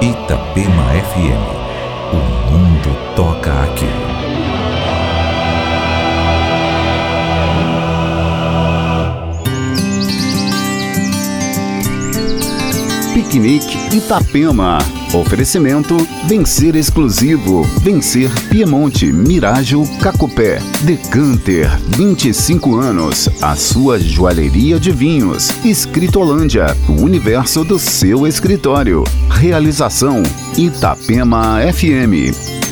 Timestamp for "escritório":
28.26-29.02